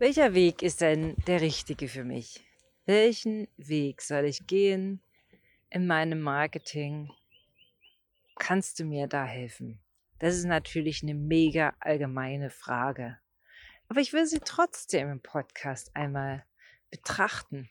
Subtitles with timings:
[0.00, 2.42] Welcher Weg ist denn der richtige für mich?
[2.86, 5.02] Welchen Weg soll ich gehen
[5.68, 7.10] in meinem Marketing?
[8.38, 9.78] Kannst du mir da helfen?
[10.18, 13.18] Das ist natürlich eine mega allgemeine Frage.
[13.88, 16.46] Aber ich will sie trotzdem im Podcast einmal
[16.90, 17.68] betrachten.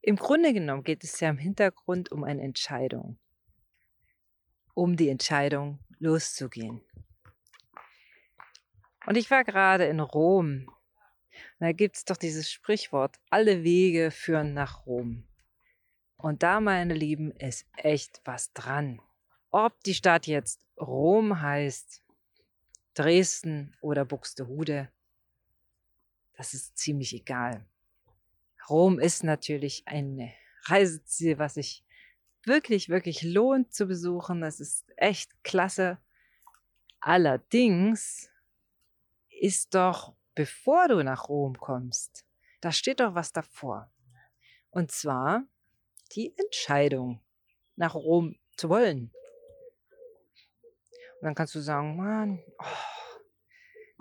[0.00, 3.18] Im Grunde genommen geht es ja im Hintergrund um eine Entscheidung.
[4.72, 6.80] Um die Entscheidung loszugehen.
[9.06, 10.68] Und ich war gerade in Rom.
[11.60, 15.24] Da gibt es doch dieses Sprichwort, alle Wege führen nach Rom.
[16.16, 19.00] Und da, meine Lieben, ist echt was dran.
[19.50, 22.02] Ob die Stadt jetzt Rom heißt,
[22.94, 24.90] Dresden oder Buxtehude,
[26.36, 27.64] das ist ziemlich egal.
[28.68, 30.32] Rom ist natürlich ein
[30.64, 31.84] Reiseziel, was sich
[32.44, 34.40] wirklich, wirklich lohnt zu besuchen.
[34.40, 35.98] Das ist echt klasse.
[37.00, 38.30] Allerdings
[39.40, 42.24] ist doch, bevor du nach Rom kommst,
[42.60, 43.90] da steht doch was davor.
[44.70, 45.44] Und zwar
[46.12, 47.20] die Entscheidung,
[47.76, 49.12] nach Rom zu wollen.
[51.20, 53.20] Und dann kannst du sagen, Mann, oh,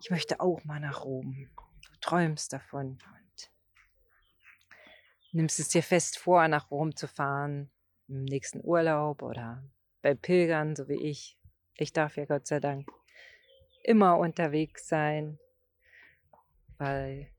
[0.02, 1.50] ich möchte auch mal nach Rom.
[1.56, 3.52] Du träumst davon und
[5.32, 7.72] nimmst es dir fest vor, nach Rom zu fahren
[8.08, 9.64] im nächsten Urlaub oder
[10.02, 11.38] bei Pilgern, so wie ich.
[11.76, 12.90] Ich darf ja Gott sei Dank
[13.86, 15.40] immer unterwegs sein,
[16.78, 17.32] weil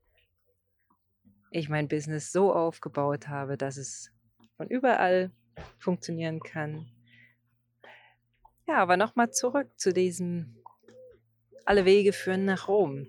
[1.51, 4.11] ich mein Business so aufgebaut habe, dass es
[4.55, 5.31] von überall
[5.77, 6.91] funktionieren kann.
[8.67, 10.57] Ja, aber nochmal zurück zu diesem,
[11.65, 13.07] alle Wege führen nach Rom.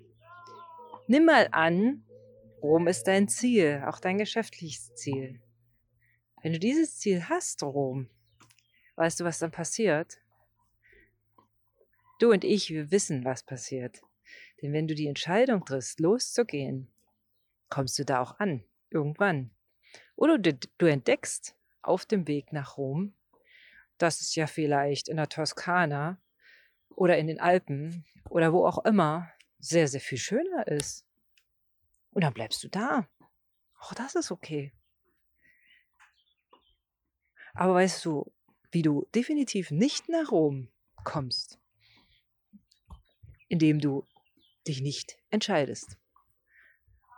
[1.07, 2.05] Nimm mal an,
[2.63, 5.41] Rom ist dein Ziel, auch dein geschäftliches Ziel.
[6.43, 8.09] Wenn du dieses Ziel hast, Rom,
[8.97, 10.19] weißt du, was dann passiert?
[12.19, 14.03] Du und ich, wir wissen, was passiert.
[14.61, 16.89] Denn wenn du die Entscheidung triffst, loszugehen,
[17.69, 19.51] kommst du da auch an, irgendwann.
[20.17, 23.15] Oder du, du entdeckst auf dem Weg nach Rom,
[23.99, 26.21] dass es ja vielleicht in der Toskana
[26.91, 31.07] oder in den Alpen oder wo auch immer sehr, sehr viel schöner ist.
[32.11, 33.09] Und dann bleibst du da.
[33.79, 34.73] Auch das ist okay.
[37.55, 38.33] Aber weißt du,
[38.71, 40.69] wie du definitiv nicht nach Rom
[41.05, 41.59] kommst?
[43.49, 44.07] Indem du
[44.67, 45.97] dich nicht entscheidest.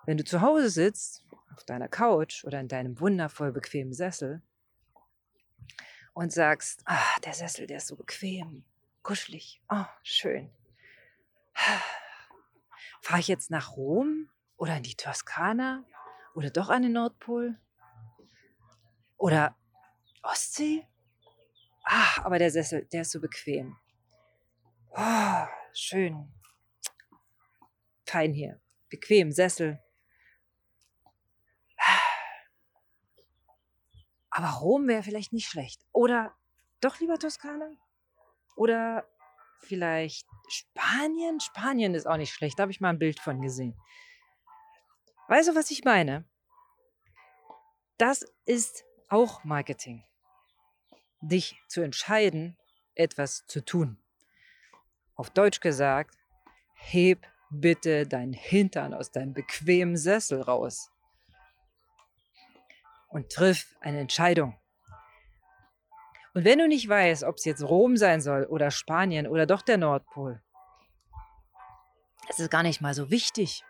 [0.06, 1.24] Wenn du zu Hause sitzt,
[1.54, 4.42] auf deiner Couch oder in deinem wundervoll bequemen Sessel
[6.14, 8.64] und sagst, ah, der Sessel, der ist so bequem,
[9.02, 10.50] kuschelig, oh, schön.
[13.02, 15.84] Fahre ich jetzt nach Rom oder in die Toskana
[16.34, 17.58] oder doch an den Nordpol?
[19.16, 19.56] Oder
[20.22, 20.86] Ostsee?
[21.84, 23.76] Ah, aber der Sessel, der ist so bequem.
[24.92, 26.32] Oh, schön.
[28.06, 28.60] Fein hier.
[28.88, 29.80] Bequem, Sessel.
[34.30, 35.84] Aber Rom wäre vielleicht nicht schlecht.
[35.92, 36.36] Oder
[36.80, 37.70] doch lieber Toskana?
[38.56, 39.08] Oder
[39.58, 41.40] vielleicht Spanien?
[41.40, 42.58] Spanien ist auch nicht schlecht.
[42.58, 43.76] Da habe ich mal ein Bild von gesehen.
[45.28, 46.24] Weißt du, was ich meine?
[47.98, 50.04] Das ist auch Marketing.
[51.20, 52.56] Dich zu entscheiden,
[52.94, 53.99] etwas zu tun.
[55.20, 56.16] Auf Deutsch gesagt,
[56.72, 60.90] heb bitte dein Hintern aus deinem bequemen Sessel raus
[63.10, 64.58] und triff eine Entscheidung.
[66.32, 69.60] Und wenn du nicht weißt, ob es jetzt Rom sein soll oder Spanien oder doch
[69.60, 70.42] der Nordpol,
[72.30, 73.62] es ist gar nicht mal so wichtig.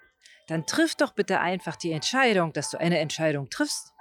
[0.46, 3.92] Dann triff doch bitte einfach die Entscheidung, dass du eine Entscheidung triffst.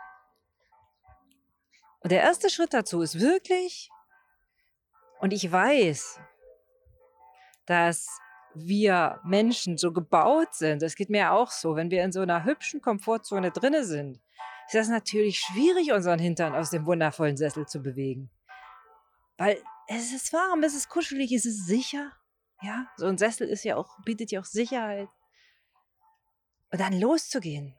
[2.02, 3.90] Und der erste Schritt dazu ist wirklich,
[5.20, 6.20] und ich weiß,
[7.70, 8.20] dass
[8.56, 10.82] wir Menschen so gebaut sind.
[10.82, 11.76] Das geht mir auch so.
[11.76, 14.20] Wenn wir in so einer hübschen Komfortzone drinne sind,
[14.66, 18.32] ist das natürlich schwierig, unseren Hintern aus dem wundervollen Sessel zu bewegen.
[19.38, 22.12] Weil es ist warm, es ist kuschelig, es ist sicher.
[22.62, 25.08] Ja, so ein Sessel ist ja auch, bietet ja auch Sicherheit.
[26.72, 27.76] Und dann loszugehen.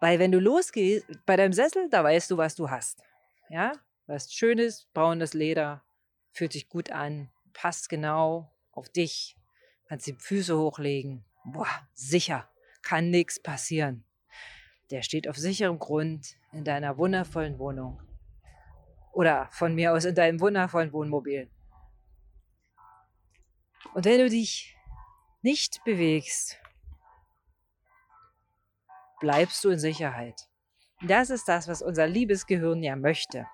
[0.00, 3.00] Weil wenn du losgehst, bei deinem Sessel, da weißt du, was du hast.
[3.48, 3.72] Ja,
[4.08, 5.84] hast schönes, braunes Leder,
[6.32, 9.36] fühlt sich gut an, passt genau auf dich.
[9.88, 11.24] Kannst die Füße hochlegen.
[11.44, 12.48] Boah, sicher,
[12.82, 14.04] kann nichts passieren.
[14.90, 18.00] Der steht auf sicherem Grund in deiner wundervollen Wohnung.
[19.12, 21.50] Oder von mir aus in deinem wundervollen Wohnmobil.
[23.94, 24.76] Und wenn du dich
[25.40, 26.58] nicht bewegst,
[29.20, 30.48] bleibst du in Sicherheit.
[31.00, 33.46] Das ist das, was unser liebes Gehirn ja möchte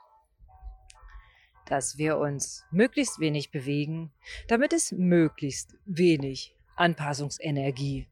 [1.73, 4.13] dass wir uns möglichst wenig bewegen,
[4.47, 8.09] damit es möglichst wenig Anpassungsenergie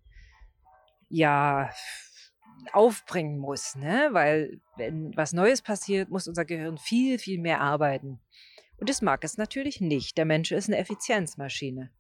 [1.10, 1.70] ja
[2.72, 4.08] aufbringen muss, ne?
[4.12, 8.18] Weil wenn was Neues passiert, muss unser Gehirn viel, viel mehr arbeiten.
[8.78, 10.16] Und das mag es natürlich nicht.
[10.16, 11.90] Der Mensch ist eine Effizienzmaschine.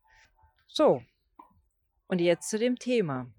[0.66, 1.02] So,
[2.06, 3.30] und jetzt zu dem Thema.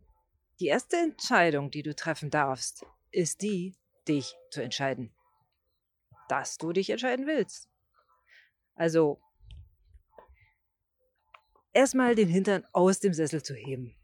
[0.60, 3.76] Die erste Entscheidung, die du treffen darfst, ist die,
[4.08, 5.12] dich zu entscheiden.
[6.30, 7.71] Dass du dich entscheiden willst.
[8.76, 9.20] Also,
[11.74, 13.96] erstmal den Hintern aus dem Sessel zu heben.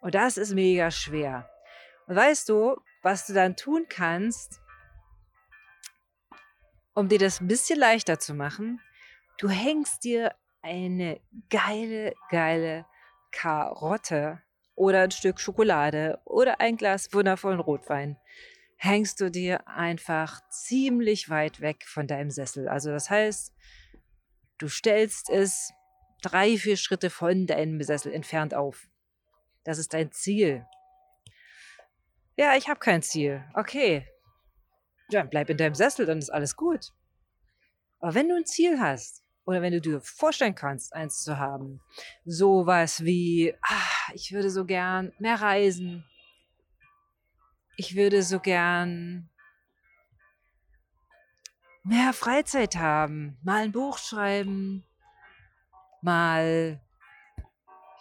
[0.00, 1.48] Und das ist mega schwer.
[2.06, 4.60] Und weißt du, was du dann tun kannst,
[6.94, 8.80] um dir das ein bisschen leichter zu machen?
[9.38, 11.20] Du hängst dir eine
[11.50, 12.86] geile, geile
[13.32, 14.42] Karotte
[14.74, 18.16] oder ein Stück Schokolade oder ein Glas wundervollen Rotwein
[18.76, 22.68] hängst du dir einfach ziemlich weit weg von deinem Sessel.
[22.68, 23.52] Also das heißt,
[24.58, 25.72] du stellst es
[26.22, 28.88] drei, vier Schritte von deinem Sessel entfernt auf.
[29.64, 30.66] Das ist dein Ziel.
[32.36, 33.44] Ja, ich habe kein Ziel.
[33.54, 34.06] Okay.
[35.10, 36.92] Ja, bleib in deinem Sessel, dann ist alles gut.
[37.98, 41.80] Aber wenn du ein Ziel hast, oder wenn du dir vorstellen kannst, eins zu haben,
[42.24, 46.04] sowas wie, ah, ich würde so gern mehr reisen.
[47.76, 49.28] Ich würde so gern
[51.84, 54.84] mehr Freizeit haben, mal ein Buch schreiben,
[56.02, 56.80] mal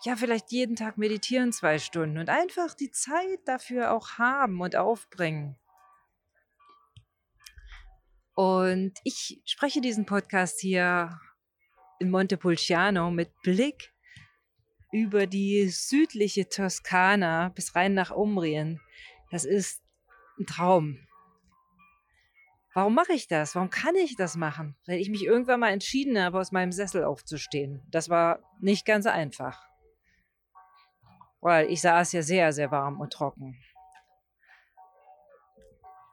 [0.03, 4.75] ja, vielleicht jeden Tag meditieren zwei Stunden und einfach die Zeit dafür auch haben und
[4.75, 5.57] aufbringen.
[8.35, 11.19] Und ich spreche diesen Podcast hier
[11.99, 13.93] in Montepulciano mit Blick
[14.91, 18.79] über die südliche Toskana bis rein nach Umbrien.
[19.35, 19.83] Das ist
[20.39, 20.97] ein Traum.
[22.73, 23.53] Warum mache ich das?
[23.55, 24.77] Warum kann ich das machen?
[24.87, 27.81] Weil ich mich irgendwann mal entschieden habe, aus meinem Sessel aufzustehen.
[27.91, 29.61] Das war nicht ganz einfach
[31.45, 33.55] weil ich saß ja sehr, sehr warm und trocken.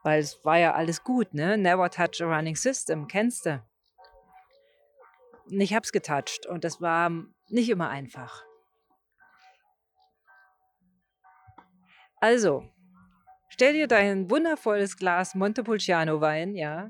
[0.03, 1.57] Weil es war ja alles gut, ne?
[1.57, 3.63] Never touch a running system, kennst du.
[5.45, 7.09] Und ich hab's getoucht und das war
[7.47, 8.43] nicht immer einfach.
[12.17, 12.69] Also,
[13.53, 16.89] stell dir dein wundervolles Glas Montepulciano Wein, ja,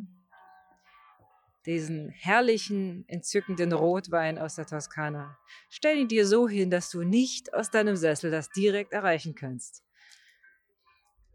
[1.65, 5.37] diesen herrlichen, entzückenden Rotwein aus der Toskana.
[5.69, 9.83] Stell ihn dir so hin, dass du nicht aus deinem Sessel das direkt erreichen kannst.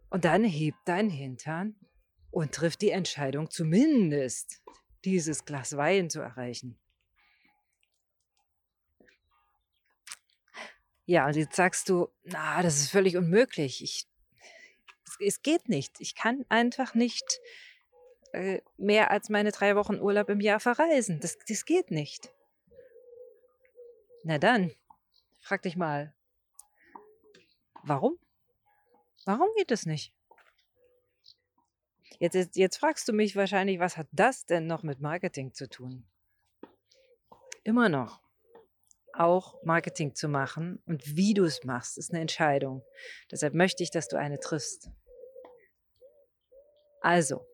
[0.09, 1.77] Und dann heb deinen Hintern
[2.31, 4.63] und triff die Entscheidung, zumindest
[5.05, 6.79] dieses Glas Wein zu erreichen.
[11.05, 13.83] Ja, und jetzt sagst du, na, das ist völlig unmöglich.
[13.83, 14.07] Ich,
[15.21, 16.01] es geht nicht.
[16.01, 17.41] Ich kann einfach nicht
[18.33, 21.21] äh, mehr als meine drei Wochen Urlaub im Jahr verreisen.
[21.21, 22.33] Das, das geht nicht.
[24.25, 24.75] Na dann,
[25.41, 26.15] frag dich mal,
[27.83, 28.19] warum?
[29.25, 30.13] Warum geht es nicht?
[32.19, 36.05] Jetzt, jetzt fragst du mich wahrscheinlich, was hat das denn noch mit Marketing zu tun?
[37.63, 38.21] Immer noch.
[39.13, 42.83] Auch Marketing zu machen und wie du es machst, ist eine Entscheidung.
[43.31, 44.91] Deshalb möchte ich, dass du eine triffst.
[47.01, 47.47] Also,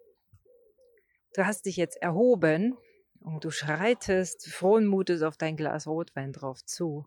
[1.34, 2.76] du hast dich jetzt erhoben
[3.20, 7.06] und du schreitest frohen Mutes auf dein Glas Rotwein drauf zu.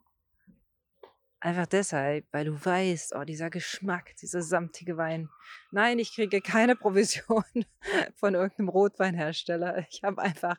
[1.39, 5.29] Einfach deshalb, weil du weißt, oh, dieser Geschmack, dieser samtige Wein.
[5.69, 7.43] Nein, ich kriege keine Provision
[8.15, 9.85] von irgendeinem Rotweinhersteller.
[9.89, 10.57] Ich habe einfach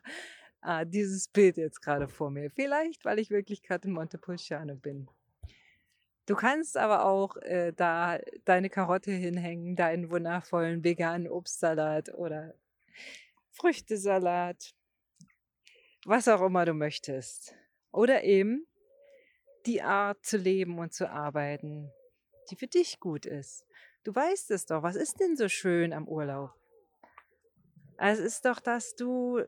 [0.61, 2.49] ah, dieses Bild jetzt gerade vor mir.
[2.49, 5.09] Vielleicht, weil ich wirklich gerade in Montepulciano bin.
[6.29, 12.53] Du kannst aber auch äh, da deine Karotte hinhängen, deinen wundervollen veganen Obstsalat oder
[13.49, 14.75] Früchtesalat,
[16.05, 17.55] was auch immer du möchtest.
[17.91, 18.67] Oder eben
[19.65, 21.91] die Art zu leben und zu arbeiten,
[22.51, 23.65] die für dich gut ist.
[24.03, 24.83] Du weißt es doch.
[24.83, 26.53] Was ist denn so schön am Urlaub?
[27.97, 29.41] Es ist doch, dass du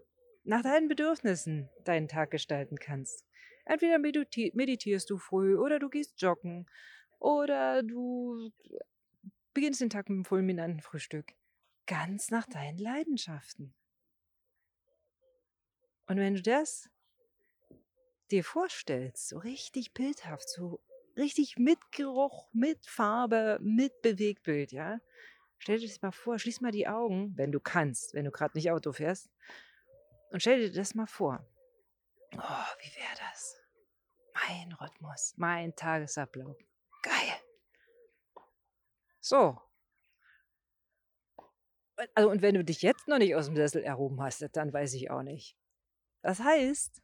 [0.43, 3.23] nach deinen Bedürfnissen deinen Tag gestalten kannst.
[3.71, 6.65] Entweder meditierst du früh oder du gehst joggen
[7.19, 8.51] oder du
[9.53, 11.31] beginnst den Tag mit einem fulminanten Frühstück.
[11.87, 13.73] Ganz nach deinen Leidenschaften.
[16.05, 16.89] Und wenn du das
[18.29, 20.81] dir vorstellst, so richtig bildhaft, so
[21.15, 24.99] richtig mit Geruch, mit Farbe, mit Bewegtbild, ja,
[25.59, 28.57] stell dir das mal vor, schließ mal die Augen, wenn du kannst, wenn du gerade
[28.57, 29.29] nicht Auto fährst,
[30.31, 31.45] und stell dir das mal vor.
[32.33, 33.60] Oh, wie wäre das?
[34.47, 36.57] Mein Rhythmus, mein Tagesablauf.
[37.03, 37.35] Geil.
[39.19, 39.61] So.
[42.15, 44.93] Also, und wenn du dich jetzt noch nicht aus dem Sessel erhoben hast, dann weiß
[44.95, 45.55] ich auch nicht.
[46.21, 47.01] Das heißt,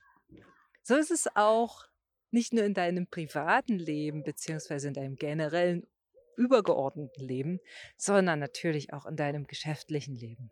[0.84, 1.86] so ist es auch
[2.29, 5.88] Nicht nur in deinem privaten Leben, beziehungsweise in deinem generellen,
[6.36, 7.60] übergeordneten Leben,
[7.96, 10.51] sondern natürlich auch in deinem geschäftlichen Leben.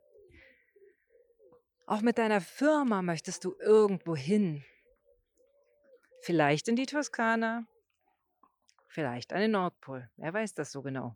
[1.86, 4.64] Auch mit deiner Firma möchtest du irgendwo hin.
[6.26, 7.68] Vielleicht in die Toskana,
[8.88, 10.10] vielleicht an den Nordpol.
[10.18, 11.16] Wer weiß das so genau?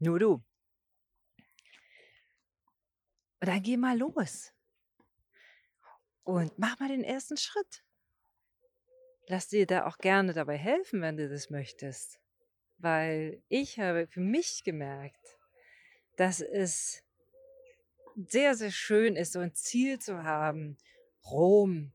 [0.00, 0.44] Nur du.
[3.40, 4.52] Und dann geh mal los.
[6.24, 7.82] Und mach mal den ersten Schritt.
[9.28, 12.20] Lass dir da auch gerne dabei helfen, wenn du das möchtest.
[12.76, 15.38] Weil ich habe für mich gemerkt,
[16.16, 17.02] dass es
[18.26, 20.76] sehr, sehr schön ist, so ein Ziel zu haben.
[21.24, 21.94] Rom.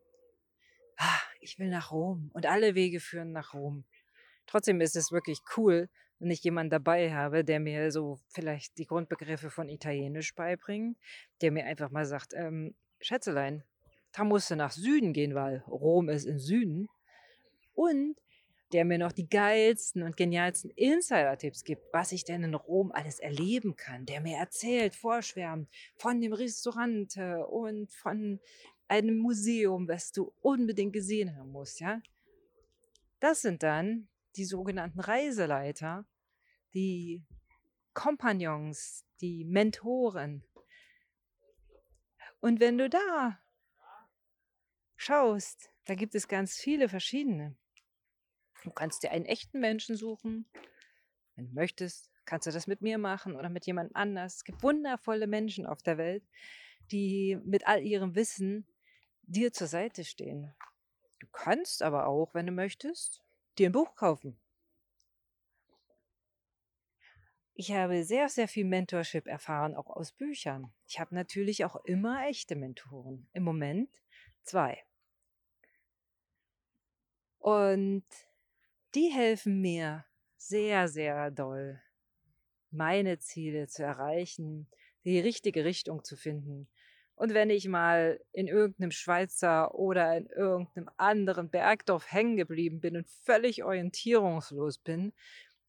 [1.06, 3.84] Ah, ich will nach Rom und alle Wege führen nach Rom.
[4.46, 8.86] Trotzdem ist es wirklich cool, wenn ich jemanden dabei habe, der mir so vielleicht die
[8.86, 10.98] Grundbegriffe von Italienisch beibringt,
[11.42, 13.66] der mir einfach mal sagt, ähm, Schätzelein,
[14.14, 16.88] da musst du nach Süden gehen, weil Rom ist im Süden.
[17.74, 18.16] Und
[18.72, 23.20] der mir noch die geilsten und genialsten Insider-Tipps gibt, was ich denn in Rom alles
[23.20, 27.16] erleben kann, der mir erzählt, vorschwärmt von dem Restaurant
[27.50, 28.40] und von
[28.94, 32.00] einem Museum, was du unbedingt gesehen haben musst, ja.
[33.20, 36.06] Das sind dann die sogenannten Reiseleiter,
[36.76, 37.26] die
[37.96, 40.44] Kompagnons, die Mentoren.
[42.40, 43.40] Und wenn du da
[44.96, 47.56] schaust, da gibt es ganz viele verschiedene.
[48.64, 50.46] Du kannst dir einen echten Menschen suchen.
[51.36, 54.36] Wenn du möchtest, kannst du das mit mir machen oder mit jemand anders.
[54.36, 56.24] Es gibt wundervolle Menschen auf der Welt,
[56.92, 58.68] die mit all ihrem Wissen
[59.24, 60.54] dir zur Seite stehen.
[61.20, 63.24] Du kannst aber auch, wenn du möchtest,
[63.58, 64.40] dir ein Buch kaufen.
[67.56, 70.74] Ich habe sehr, sehr viel Mentorship erfahren, auch aus Büchern.
[70.88, 73.28] Ich habe natürlich auch immer echte Mentoren.
[73.32, 73.90] Im Moment
[74.42, 74.84] zwei.
[77.38, 78.06] Und
[78.96, 80.06] die helfen mir
[80.38, 81.82] sehr, sehr doll,
[82.72, 84.68] meine Ziele zu erreichen,
[85.04, 86.68] die richtige Richtung zu finden.
[87.16, 92.98] Und wenn ich mal in irgendeinem Schweizer oder in irgendeinem anderen Bergdorf hängen geblieben bin
[92.98, 95.14] und völlig orientierungslos bin,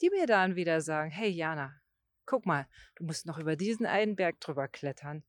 [0.01, 1.75] die mir dann wieder sagen, hey Jana,
[2.27, 5.23] guck mal, du musst noch über diesen einen Berg drüber klettern.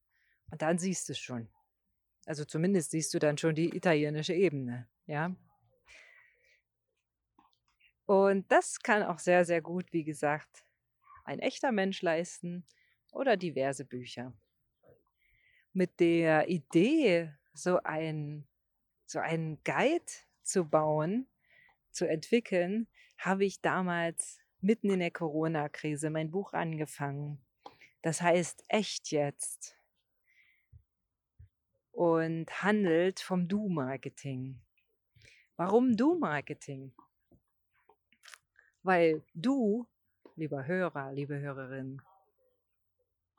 [0.52, 1.50] Und dann siehst du es schon.
[2.26, 5.36] Also zumindest siehst du dann schon die italienische Ebene, ja.
[8.06, 10.66] Und das kann auch sehr, sehr gut, wie gesagt,
[11.24, 12.66] ein echter Mensch leisten
[13.12, 14.34] oder diverse Bücher.
[15.76, 18.48] Mit der Idee, so ein,
[19.06, 20.06] so einen Guide
[20.42, 21.28] zu bauen,
[21.92, 27.44] zu entwickeln, habe ich damals mitten in der Corona-Krise mein Buch angefangen.
[28.02, 29.76] Das heißt Echt jetzt
[31.92, 34.62] und handelt vom Du-Marketing.
[35.58, 36.94] Warum Du-Marketing?
[38.82, 39.86] Weil du,
[40.38, 42.02] lieber Hörer, liebe Hörerin,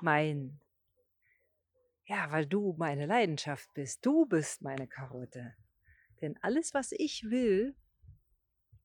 [0.03, 0.61] mein,
[2.07, 5.55] ja, weil du meine Leidenschaft bist, du bist meine Karotte.
[6.21, 7.77] Denn alles, was ich will,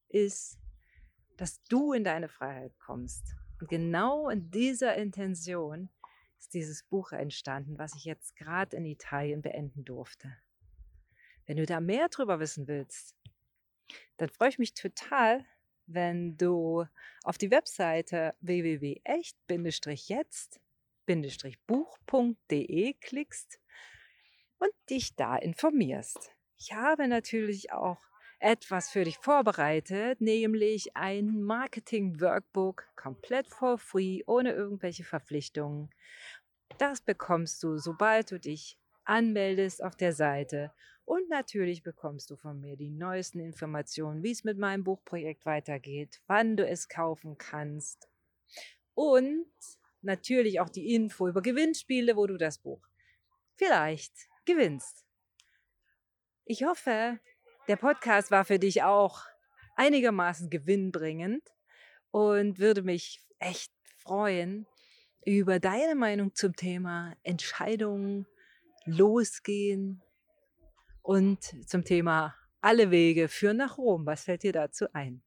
[0.10, 0.60] ist,
[1.38, 3.36] dass du in deine Freiheit kommst.
[3.60, 5.90] Und genau in dieser Intention
[6.38, 10.36] ist dieses Buch entstanden, was ich jetzt gerade in Italien beenden durfte.
[11.46, 13.16] Wenn du da mehr drüber wissen willst,
[14.18, 15.46] dann freue ich mich total,
[15.86, 16.86] wenn du
[17.24, 18.34] auf die Webseite
[21.06, 23.60] www.echt-jetzt-buch.de klickst
[24.60, 26.32] und dich da informierst.
[26.58, 27.98] Ich habe natürlich auch
[28.40, 35.90] etwas für dich vorbereitet, nämlich ein Marketing-Workbook komplett for free, ohne irgendwelche Verpflichtungen.
[36.78, 40.72] Das bekommst du, sobald du dich anmeldest auf der Seite
[41.06, 46.22] und natürlich bekommst du von mir die neuesten Informationen, wie es mit meinem Buchprojekt weitergeht,
[46.28, 48.08] wann du es kaufen kannst.
[48.94, 49.46] Und
[50.04, 52.88] natürlich auch die Info über Gewinnspiele, wo du das Buch
[53.56, 54.14] vielleicht
[54.46, 55.06] gewinnst.
[56.46, 57.20] Ich hoffe,
[57.68, 59.24] der Podcast war für dich auch
[59.76, 61.44] einigermaßen gewinnbringend
[62.10, 64.66] und würde mich echt freuen
[65.26, 68.26] über deine Meinung zum Thema Entscheidungen,
[68.86, 70.02] losgehen,
[71.02, 74.06] und zum Thema alle Wege führen nach Rom.
[74.06, 75.24] Was fällt dir dazu ein?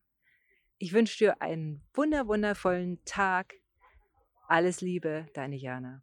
[0.78, 3.54] Ich wünsche dir einen wunder wundervollen Tag.
[4.47, 6.03] Alles Liebe, deine Jana.